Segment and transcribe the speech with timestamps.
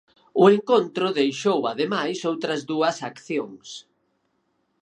[0.43, 3.67] O encontro deixou ademais outras dúas accións.